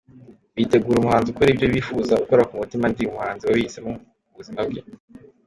Bitegure 0.55 0.97
umuhanzi 0.99 1.27
ukora 1.29 1.51
ibyo 1.53 1.67
bifuza, 1.73 2.13
ukora 2.23 2.43
ku 2.49 2.53
mutima, 2.61 2.85
ndi 2.91 3.03
umuhanzi 3.09 3.43
wabihisemo 3.45 3.91
nk’ubuzima 4.29 4.61
bwe. 4.67 4.81